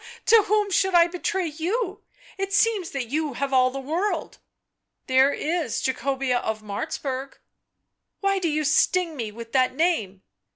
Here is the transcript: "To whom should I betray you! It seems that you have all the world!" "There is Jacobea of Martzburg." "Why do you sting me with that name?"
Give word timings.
"To 0.33 0.41
whom 0.47 0.71
should 0.71 0.95
I 0.95 1.05
betray 1.05 1.45
you! 1.45 2.01
It 2.35 2.51
seems 2.51 2.89
that 2.89 3.11
you 3.11 3.33
have 3.33 3.53
all 3.53 3.69
the 3.69 3.79
world!" 3.79 4.39
"There 5.05 5.31
is 5.31 5.79
Jacobea 5.79 6.39
of 6.39 6.63
Martzburg." 6.63 7.33
"Why 8.19 8.39
do 8.39 8.49
you 8.49 8.63
sting 8.63 9.15
me 9.15 9.31
with 9.31 9.51
that 9.51 9.75
name?" 9.75 10.23